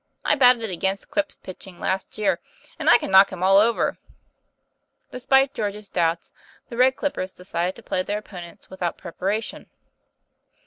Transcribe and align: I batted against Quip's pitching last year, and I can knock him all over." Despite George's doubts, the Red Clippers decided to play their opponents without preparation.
I 0.25 0.33
batted 0.33 0.71
against 0.71 1.11
Quip's 1.11 1.35
pitching 1.35 1.79
last 1.79 2.17
year, 2.17 2.39
and 2.79 2.89
I 2.89 2.97
can 2.97 3.11
knock 3.11 3.31
him 3.31 3.43
all 3.43 3.57
over." 3.57 3.99
Despite 5.11 5.53
George's 5.53 5.91
doubts, 5.91 6.33
the 6.69 6.75
Red 6.77 6.95
Clippers 6.95 7.31
decided 7.31 7.75
to 7.75 7.83
play 7.83 8.01
their 8.01 8.17
opponents 8.17 8.67
without 8.67 8.97
preparation. 8.97 9.69